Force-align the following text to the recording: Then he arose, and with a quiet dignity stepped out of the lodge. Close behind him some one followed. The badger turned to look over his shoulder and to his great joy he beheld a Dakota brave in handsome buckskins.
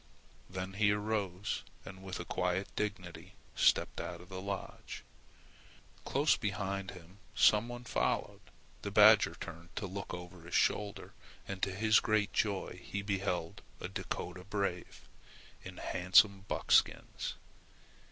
Then 0.49 0.73
he 0.73 0.91
arose, 0.91 1.61
and 1.85 2.01
with 2.01 2.19
a 2.19 2.25
quiet 2.25 2.75
dignity 2.75 3.35
stepped 3.55 4.01
out 4.01 4.19
of 4.19 4.29
the 4.29 4.41
lodge. 4.41 5.03
Close 6.05 6.35
behind 6.35 6.89
him 6.89 7.19
some 7.35 7.67
one 7.67 7.83
followed. 7.83 8.41
The 8.81 8.89
badger 8.89 9.35
turned 9.39 9.75
to 9.75 9.85
look 9.85 10.11
over 10.11 10.41
his 10.41 10.55
shoulder 10.55 11.13
and 11.47 11.61
to 11.61 11.71
his 11.71 11.99
great 11.99 12.33
joy 12.33 12.81
he 12.83 13.03
beheld 13.03 13.61
a 13.79 13.87
Dakota 13.87 14.43
brave 14.43 15.07
in 15.63 15.77
handsome 15.77 16.45
buckskins. 16.47 17.35